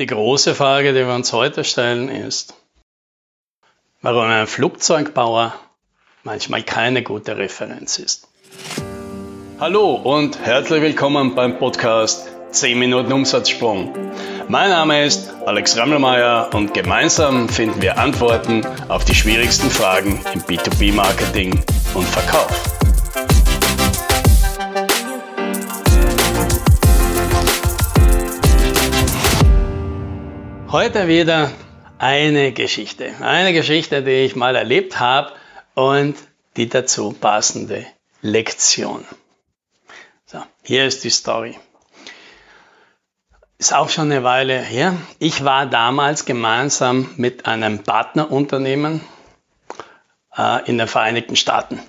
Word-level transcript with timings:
Die 0.00 0.06
große 0.06 0.54
Frage, 0.54 0.94
die 0.94 1.06
wir 1.06 1.14
uns 1.14 1.30
heute 1.34 1.62
stellen, 1.62 2.08
ist, 2.08 2.54
warum 4.00 4.22
ein 4.22 4.46
Flugzeugbauer 4.46 5.52
manchmal 6.24 6.62
keine 6.62 7.02
gute 7.02 7.36
Referenz 7.36 7.98
ist. 7.98 8.26
Hallo 9.60 9.96
und 9.96 10.38
herzlich 10.38 10.80
willkommen 10.80 11.34
beim 11.34 11.58
Podcast 11.58 12.30
10 12.50 12.78
Minuten 12.78 13.12
Umsatzsprung. 13.12 13.94
Mein 14.48 14.70
Name 14.70 15.04
ist 15.04 15.34
Alex 15.44 15.76
Rammelmeier 15.76 16.48
und 16.54 16.72
gemeinsam 16.72 17.50
finden 17.50 17.82
wir 17.82 17.98
Antworten 17.98 18.66
auf 18.88 19.04
die 19.04 19.14
schwierigsten 19.14 19.68
Fragen 19.68 20.24
im 20.32 20.40
B2B-Marketing 20.40 21.62
und 21.92 22.06
Verkauf. 22.06 22.79
Heute 30.72 31.08
wieder 31.08 31.50
eine 31.98 32.52
Geschichte. 32.52 33.12
Eine 33.20 33.52
Geschichte, 33.52 34.04
die 34.04 34.22
ich 34.24 34.36
mal 34.36 34.54
erlebt 34.54 35.00
habe 35.00 35.32
und 35.74 36.14
die 36.56 36.68
dazu 36.68 37.12
passende 37.12 37.84
Lektion. 38.22 39.04
So, 40.26 40.38
hier 40.62 40.86
ist 40.86 41.02
die 41.02 41.10
Story. 41.10 41.58
Ist 43.58 43.74
auch 43.74 43.88
schon 43.88 44.12
eine 44.12 44.22
Weile 44.22 44.60
her. 44.60 44.96
Ich 45.18 45.44
war 45.44 45.66
damals 45.66 46.24
gemeinsam 46.24 47.14
mit 47.16 47.46
einem 47.46 47.80
Partnerunternehmen 47.80 49.00
äh, 50.38 50.64
in 50.70 50.78
den 50.78 50.86
Vereinigten 50.86 51.34
Staaten. 51.34 51.80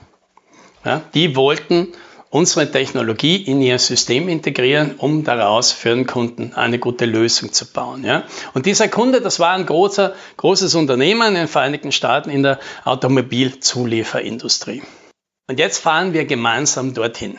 Ja, 0.84 1.04
die 1.14 1.36
wollten 1.36 1.94
unsere 2.32 2.72
Technologie 2.72 3.36
in 3.36 3.62
ihr 3.62 3.78
System 3.78 4.28
integrieren, 4.30 4.96
um 4.98 5.24
daraus 5.24 5.72
für 5.74 5.90
den 5.90 6.08
Kunden 6.08 6.54
eine 6.56 6.80
gute 6.80 7.06
Lösung 7.06 7.52
zu 7.54 7.72
bauen. 7.72 8.04
Ja? 8.04 8.24
Und 8.54 8.66
dieser 8.66 8.88
Kunde, 8.88 9.22
das 9.22 9.40
war 9.40 9.54
ein 9.54 9.66
großer, 9.66 10.16
großes 10.38 10.74
Unternehmen 10.76 11.28
in 11.28 11.36
den 11.36 11.48
Vereinigten 11.48 11.92
Staaten 11.92 12.30
in 12.30 12.42
der 12.42 12.60
Automobilzulieferindustrie. 12.86 14.82
Und 15.48 15.60
jetzt 15.60 15.80
fahren 15.80 16.14
wir 16.14 16.26
gemeinsam 16.26 16.94
dorthin. 16.94 17.38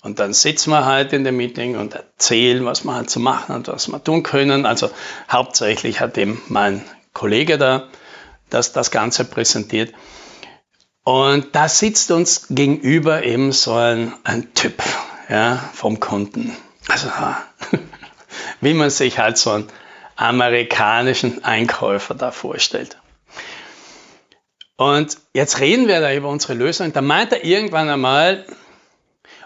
Und 0.00 0.18
dann 0.18 0.32
sitzen 0.32 0.70
wir 0.70 0.86
halt 0.86 1.12
in 1.12 1.24
dem 1.24 1.36
Meeting 1.36 1.76
und 1.76 1.94
erzählen, 1.94 2.64
was 2.64 2.84
wir 2.84 2.94
halt 2.94 3.10
zu 3.10 3.18
so 3.18 3.24
machen 3.24 3.54
und 3.54 3.68
was 3.68 3.88
wir 3.88 4.02
tun 4.02 4.22
können. 4.22 4.64
Also 4.64 4.90
hauptsächlich 5.30 6.00
hat 6.00 6.16
eben 6.16 6.40
mein 6.48 6.82
Kollege 7.12 7.58
da 7.58 7.88
das, 8.48 8.72
das 8.72 8.90
Ganze 8.90 9.26
präsentiert. 9.26 9.92
Und 11.08 11.54
da 11.54 11.70
sitzt 11.70 12.10
uns 12.10 12.48
gegenüber 12.50 13.24
eben 13.24 13.50
so 13.50 13.72
ein, 13.72 14.12
ein 14.24 14.52
Typ 14.52 14.82
ja, 15.30 15.56
vom 15.72 16.00
Kunden. 16.00 16.54
Also 16.86 17.08
wie 18.60 18.74
man 18.74 18.90
sich 18.90 19.18
halt 19.18 19.38
so 19.38 19.52
einen 19.52 19.68
amerikanischen 20.16 21.42
Einkäufer 21.44 22.14
da 22.14 22.30
vorstellt. 22.30 22.98
Und 24.76 25.16
jetzt 25.32 25.60
reden 25.60 25.88
wir 25.88 26.02
da 26.02 26.12
über 26.12 26.28
unsere 26.28 26.52
Lösung. 26.52 26.92
Da 26.92 27.00
meint 27.00 27.32
er 27.32 27.42
irgendwann 27.42 27.88
einmal, 27.88 28.44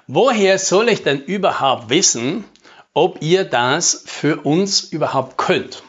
woher 0.08 0.58
soll 0.58 0.88
ich 0.88 1.04
denn 1.04 1.22
überhaupt 1.22 1.90
wissen, 1.90 2.44
ob 2.92 3.22
ihr 3.22 3.44
das 3.44 4.02
für 4.04 4.40
uns 4.40 4.80
überhaupt 4.80 5.38
könnt? 5.38 5.84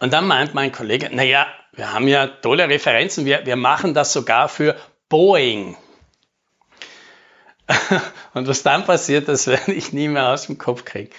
Und 0.00 0.14
dann 0.14 0.26
meint 0.26 0.54
mein 0.54 0.72
Kollege, 0.72 1.14
naja, 1.14 1.46
wir 1.76 1.92
haben 1.92 2.08
ja 2.08 2.26
tolle 2.26 2.68
Referenzen. 2.68 3.24
Wir, 3.24 3.44
wir 3.46 3.56
machen 3.56 3.94
das 3.94 4.12
sogar 4.12 4.48
für 4.48 4.76
Boeing. 5.08 5.76
Und 8.34 8.46
was 8.46 8.62
dann 8.62 8.84
passiert, 8.84 9.28
das 9.28 9.46
werde 9.46 9.72
ich 9.72 9.92
nie 9.92 10.08
mehr 10.08 10.28
aus 10.28 10.46
dem 10.46 10.58
Kopf 10.58 10.84
kriegen. 10.84 11.10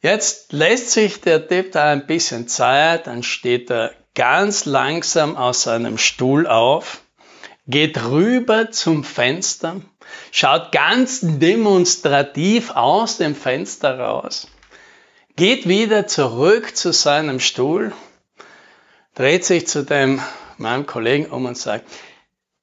Jetzt 0.00 0.52
lässt 0.52 0.90
sich 0.90 1.20
der 1.20 1.48
Typ 1.48 1.72
da 1.72 1.90
ein 1.90 2.06
bisschen 2.06 2.46
Zeit, 2.48 3.06
dann 3.06 3.22
steht 3.22 3.70
er 3.70 3.92
ganz 4.14 4.64
langsam 4.64 5.36
aus 5.36 5.62
seinem 5.62 5.98
Stuhl 5.98 6.46
auf, 6.46 7.00
geht 7.66 8.02
rüber 8.04 8.70
zum 8.70 9.02
Fenster, 9.02 9.80
schaut 10.30 10.72
ganz 10.72 11.20
demonstrativ 11.22 12.70
aus 12.72 13.16
dem 13.16 13.34
Fenster 13.34 13.98
raus, 13.98 14.48
geht 15.36 15.66
wieder 15.66 16.06
zurück 16.06 16.76
zu 16.76 16.92
seinem 16.92 17.40
Stuhl 17.40 17.92
dreht 19.14 19.44
sich 19.44 19.66
zu 19.66 19.84
dem, 19.84 20.20
meinem 20.58 20.86
Kollegen 20.86 21.26
um 21.26 21.46
und 21.46 21.58
sagt, 21.58 21.86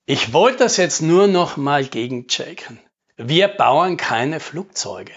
ich 0.06 0.34
wollte 0.34 0.60
das 0.60 0.78
jetzt 0.78 1.02
nur 1.02 1.28
noch 1.28 1.58
mal 1.58 1.86
gegenchecken. 1.86 2.80
Wir 3.18 3.48
bauen 3.48 3.98
keine 3.98 4.40
Flugzeuge. 4.40 5.14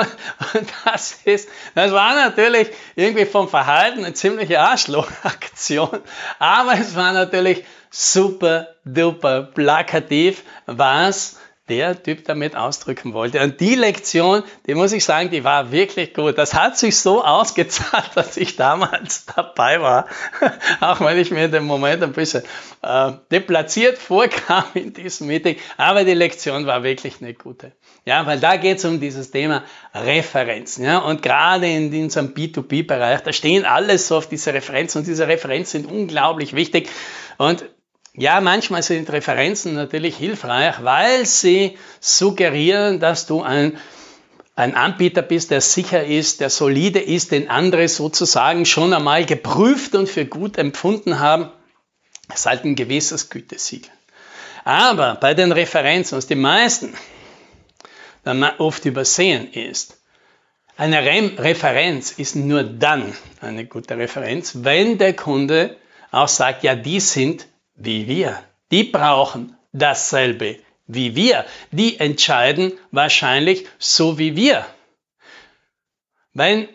Und 0.54 0.68
das 0.84 1.20
ist, 1.24 1.48
das 1.74 1.92
war 1.92 2.14
natürlich 2.14 2.68
irgendwie 2.94 3.26
vom 3.26 3.48
Verhalten 3.48 4.04
eine 4.04 4.14
ziemliche 4.14 4.60
Arschlochaktion, 4.60 6.00
aber 6.38 6.74
es 6.78 6.96
war 6.96 7.12
natürlich 7.12 7.64
super 7.90 8.68
duper 8.86 9.42
plakativ, 9.42 10.44
was 10.64 11.38
der 11.68 12.00
Typ 12.00 12.24
damit 12.24 12.54
ausdrücken 12.54 13.12
wollte. 13.12 13.40
Und 13.40 13.60
die 13.60 13.74
Lektion, 13.74 14.44
die 14.66 14.74
muss 14.74 14.92
ich 14.92 15.04
sagen, 15.04 15.30
die 15.30 15.42
war 15.42 15.72
wirklich 15.72 16.14
gut. 16.14 16.38
Das 16.38 16.54
hat 16.54 16.78
sich 16.78 16.98
so 16.98 17.24
ausgezahlt, 17.24 18.10
dass 18.14 18.36
ich 18.36 18.56
damals 18.56 19.26
dabei 19.26 19.80
war, 19.80 20.06
auch 20.80 21.00
wenn 21.00 21.18
ich 21.18 21.30
mir 21.30 21.46
in 21.46 21.52
dem 21.52 21.64
Moment 21.64 22.02
ein 22.02 22.12
bisschen 22.12 22.42
äh, 22.82 23.12
deplatziert 23.32 23.98
vorkam 23.98 24.64
in 24.74 24.92
diesem 24.92 25.26
Meeting. 25.26 25.56
Aber 25.76 26.04
die 26.04 26.14
Lektion 26.14 26.66
war 26.66 26.82
wirklich 26.82 27.20
eine 27.20 27.34
gute. 27.34 27.72
Ja, 28.04 28.24
weil 28.26 28.38
da 28.38 28.56
geht 28.56 28.78
es 28.78 28.84
um 28.84 29.00
dieses 29.00 29.32
Thema 29.32 29.64
Referenzen. 29.92 30.84
Ja, 30.84 30.98
und 30.98 31.22
gerade 31.22 31.66
in 31.66 31.92
unserem 31.92 32.28
B2B-Bereich, 32.28 33.22
da 33.22 33.32
stehen 33.32 33.64
alles 33.64 34.06
so 34.06 34.16
auf 34.16 34.28
diese 34.28 34.54
Referenzen 34.54 35.00
und 35.00 35.08
diese 35.08 35.26
Referenzen 35.26 35.82
sind 35.82 35.90
unglaublich 35.90 36.54
wichtig. 36.54 36.88
Und 37.38 37.64
ja, 38.16 38.40
manchmal 38.40 38.82
sind 38.82 39.10
Referenzen 39.10 39.74
natürlich 39.74 40.16
hilfreich, 40.16 40.76
weil 40.82 41.26
sie 41.26 41.76
suggerieren, 42.00 42.98
dass 42.98 43.26
du 43.26 43.42
ein, 43.42 43.76
ein 44.54 44.74
Anbieter 44.74 45.20
bist, 45.20 45.50
der 45.50 45.60
sicher 45.60 46.04
ist, 46.04 46.40
der 46.40 46.48
solide 46.48 46.98
ist, 46.98 47.30
den 47.30 47.50
andere 47.50 47.88
sozusagen 47.88 48.64
schon 48.64 48.94
einmal 48.94 49.26
geprüft 49.26 49.94
und 49.94 50.08
für 50.08 50.24
gut 50.24 50.56
empfunden 50.56 51.20
haben. 51.20 51.50
Das 52.28 52.40
ist 52.40 52.46
halt 52.46 52.64
ein 52.64 52.74
gewisses 52.74 53.28
Gütesiegel. 53.28 53.90
Aber 54.64 55.16
bei 55.16 55.34
den 55.34 55.52
Referenzen, 55.52 56.16
was 56.16 56.26
die 56.26 56.34
meisten 56.36 56.94
dann 58.24 58.42
oft 58.58 58.84
übersehen 58.86 59.52
ist, 59.52 60.00
eine 60.78 61.04
Re 61.04 61.32
Referenz 61.38 62.12
ist 62.12 62.34
nur 62.34 62.62
dann 62.62 63.14
eine 63.40 63.66
gute 63.66 63.96
Referenz, 63.96 64.52
wenn 64.62 64.98
der 64.98 65.14
Kunde 65.14 65.76
auch 66.10 66.28
sagt, 66.28 66.62
ja, 66.64 66.74
die 66.74 67.00
sind 67.00 67.46
wie 67.76 68.08
wir. 68.08 68.42
Die 68.70 68.84
brauchen 68.84 69.56
dasselbe 69.72 70.58
wie 70.86 71.14
wir. 71.14 71.44
Die 71.70 71.98
entscheiden 72.00 72.72
wahrscheinlich 72.90 73.66
so 73.78 74.18
wie 74.18 74.36
wir. 74.36 74.66
Wenn 76.32 76.68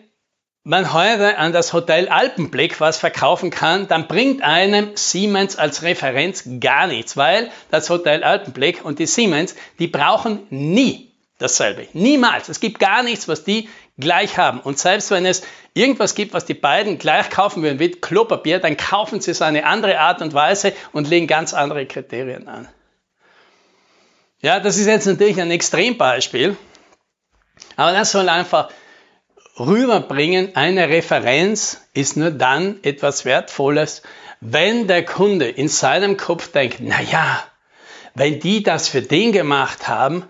man 0.64 0.92
heute 0.92 1.38
an 1.38 1.52
das 1.52 1.72
Hotel 1.72 2.08
Alpenblick 2.08 2.80
was 2.80 2.98
verkaufen 2.98 3.50
kann, 3.50 3.88
dann 3.88 4.06
bringt 4.06 4.42
einem 4.42 4.96
Siemens 4.96 5.56
als 5.56 5.82
Referenz 5.82 6.44
gar 6.60 6.86
nichts, 6.86 7.16
weil 7.16 7.50
das 7.70 7.90
Hotel 7.90 8.22
Alpenblick 8.22 8.84
und 8.84 8.98
die 8.98 9.06
Siemens, 9.06 9.56
die 9.78 9.88
brauchen 9.88 10.46
nie 10.50 11.11
dasselbe. 11.42 11.88
Niemals. 11.92 12.48
Es 12.48 12.60
gibt 12.60 12.78
gar 12.78 13.02
nichts, 13.02 13.28
was 13.28 13.44
die 13.44 13.68
gleich 13.98 14.38
haben. 14.38 14.60
Und 14.60 14.78
selbst 14.78 15.10
wenn 15.10 15.26
es 15.26 15.42
irgendwas 15.74 16.14
gibt, 16.14 16.32
was 16.32 16.44
die 16.44 16.54
beiden 16.54 16.98
gleich 16.98 17.30
kaufen 17.30 17.62
würden, 17.62 17.78
wie 17.78 17.90
Klopapier, 17.90 18.58
dann 18.58 18.76
kaufen 18.76 19.20
sie 19.20 19.32
es 19.32 19.42
eine 19.42 19.66
andere 19.66 19.98
Art 19.98 20.22
und 20.22 20.34
Weise 20.34 20.72
und 20.92 21.08
legen 21.08 21.26
ganz 21.26 21.52
andere 21.52 21.86
Kriterien 21.86 22.48
an. 22.48 22.68
Ja, 24.40 24.60
das 24.60 24.76
ist 24.76 24.86
jetzt 24.86 25.06
natürlich 25.06 25.40
ein 25.40 25.50
Extrembeispiel, 25.50 26.56
aber 27.76 27.92
das 27.92 28.10
soll 28.10 28.28
einfach 28.28 28.70
rüberbringen, 29.58 30.56
eine 30.56 30.88
Referenz 30.88 31.80
ist 31.94 32.16
nur 32.16 32.30
dann 32.30 32.80
etwas 32.82 33.24
Wertvolles, 33.24 34.02
wenn 34.40 34.88
der 34.88 35.04
Kunde 35.04 35.48
in 35.48 35.68
seinem 35.68 36.16
Kopf 36.16 36.50
denkt, 36.50 36.78
na 36.80 37.00
ja, 37.00 37.44
wenn 38.14 38.40
die 38.40 38.62
das 38.62 38.88
für 38.88 39.02
den 39.02 39.30
gemacht 39.30 39.86
haben, 39.86 40.24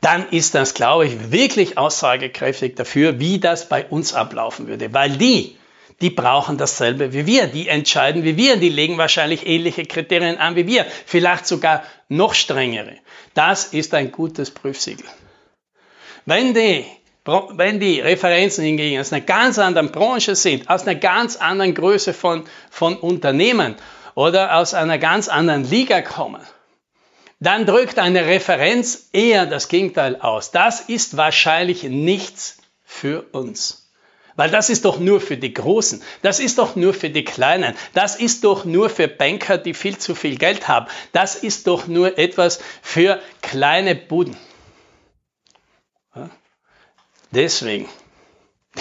dann 0.00 0.28
ist 0.30 0.54
das, 0.54 0.74
glaube 0.74 1.06
ich, 1.06 1.32
wirklich 1.32 1.78
aussagekräftig 1.78 2.74
dafür, 2.76 3.18
wie 3.18 3.40
das 3.40 3.68
bei 3.68 3.84
uns 3.84 4.14
ablaufen 4.14 4.68
würde. 4.68 4.92
Weil 4.92 5.10
die, 5.16 5.56
die 6.00 6.10
brauchen 6.10 6.58
dasselbe 6.58 7.12
wie 7.12 7.26
wir, 7.26 7.46
die 7.46 7.68
entscheiden 7.68 8.22
wie 8.22 8.36
wir, 8.36 8.56
die 8.56 8.68
legen 8.68 8.98
wahrscheinlich 8.98 9.46
ähnliche 9.46 9.84
Kriterien 9.84 10.38
an 10.38 10.54
wie 10.54 10.66
wir, 10.66 10.84
vielleicht 11.06 11.46
sogar 11.46 11.82
noch 12.08 12.34
strengere. 12.34 12.96
Das 13.34 13.66
ist 13.66 13.94
ein 13.94 14.12
gutes 14.12 14.50
Prüfsiegel. 14.50 15.06
Wenn 16.26 16.54
die, 16.54 16.84
wenn 17.24 17.80
die 17.80 18.00
Referenzen 18.00 18.64
hingegen 18.64 19.00
aus 19.00 19.12
einer 19.12 19.24
ganz 19.24 19.58
anderen 19.58 19.90
Branche 19.90 20.34
sind, 20.34 20.68
aus 20.68 20.86
einer 20.86 20.98
ganz 20.98 21.36
anderen 21.36 21.74
Größe 21.74 22.12
von, 22.12 22.44
von 22.70 22.96
Unternehmen 22.96 23.76
oder 24.14 24.56
aus 24.56 24.74
einer 24.74 24.98
ganz 24.98 25.28
anderen 25.28 25.64
Liga 25.64 26.02
kommen, 26.02 26.42
dann 27.38 27.66
drückt 27.66 27.98
eine 27.98 28.26
Referenz 28.26 29.08
eher 29.12 29.46
das 29.46 29.68
Gegenteil 29.68 30.16
aus. 30.16 30.50
Das 30.50 30.80
ist 30.80 31.16
wahrscheinlich 31.16 31.82
nichts 31.82 32.58
für 32.84 33.22
uns. 33.32 33.86
Weil 34.36 34.50
das 34.50 34.68
ist 34.68 34.84
doch 34.84 34.98
nur 34.98 35.20
für 35.20 35.38
die 35.38 35.54
Großen, 35.54 36.02
das 36.20 36.40
ist 36.40 36.58
doch 36.58 36.76
nur 36.76 36.92
für 36.92 37.08
die 37.08 37.24
Kleinen, 37.24 37.74
das 37.94 38.16
ist 38.16 38.44
doch 38.44 38.66
nur 38.66 38.90
für 38.90 39.08
Banker, 39.08 39.56
die 39.56 39.72
viel 39.72 39.96
zu 39.96 40.14
viel 40.14 40.36
Geld 40.36 40.68
haben, 40.68 40.86
das 41.12 41.36
ist 41.36 41.66
doch 41.66 41.86
nur 41.86 42.18
etwas 42.18 42.60
für 42.82 43.18
kleine 43.40 43.94
Buden. 43.94 44.36
Deswegen, 47.30 47.88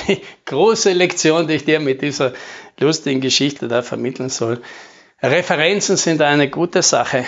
die 0.08 0.22
große 0.44 0.92
Lektion, 0.92 1.48
die 1.48 1.56
ich 1.56 1.66
dir 1.66 1.80
mit 1.80 2.02
dieser 2.02 2.34
lustigen 2.78 3.22
Geschichte 3.22 3.70
da 3.70 3.82
vermitteln 3.82 4.30
soll, 4.30 4.62
Referenzen 5.22 5.96
sind 5.96 6.22
eine 6.22 6.50
gute 6.50 6.82
Sache, 6.82 7.26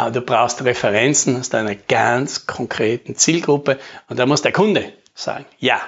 aber 0.00 0.12
du 0.12 0.22
brauchst 0.22 0.64
Referenzen 0.64 1.38
aus 1.38 1.50
deiner 1.50 1.74
ganz 1.74 2.46
konkreten 2.46 3.16
Zielgruppe 3.16 3.78
und 4.08 4.18
da 4.18 4.24
muss 4.24 4.40
der 4.40 4.52
Kunde 4.52 4.94
sagen, 5.14 5.44
ja, 5.58 5.78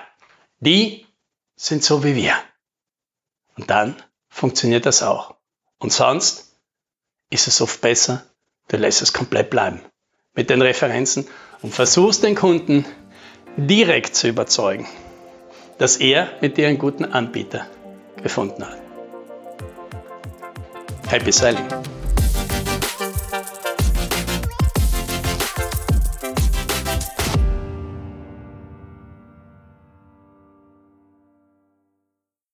die 0.60 1.06
sind 1.56 1.82
so 1.82 2.04
wie 2.04 2.14
wir. 2.14 2.34
Und 3.56 3.70
dann 3.70 3.96
funktioniert 4.28 4.84
das 4.84 5.02
auch. 5.02 5.36
Und 5.78 5.94
sonst 5.94 6.58
ist 7.30 7.48
es 7.48 7.62
oft 7.62 7.80
besser, 7.80 8.26
du 8.68 8.76
lässt 8.76 9.00
es 9.00 9.14
komplett 9.14 9.48
bleiben 9.48 9.80
mit 10.34 10.50
den 10.50 10.60
Referenzen 10.60 11.26
und 11.62 11.74
versuchst 11.74 12.22
den 12.22 12.34
Kunden 12.34 12.84
direkt 13.56 14.14
zu 14.14 14.28
überzeugen, 14.28 14.86
dass 15.78 15.96
er 15.96 16.28
mit 16.42 16.58
dir 16.58 16.68
einen 16.68 16.78
guten 16.78 17.06
Anbieter 17.06 17.66
gefunden 18.22 18.62
hat. 18.62 18.78
Happy 21.08 21.32
Selling! 21.32 21.81